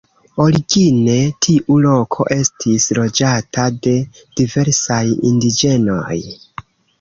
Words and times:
Origine 0.43 1.17
tiu 1.45 1.75
loko 1.83 2.25
estis 2.35 2.87
loĝata 2.99 3.67
de 3.85 3.93
diversaj 4.41 5.03
indiĝenoj. 5.31 6.19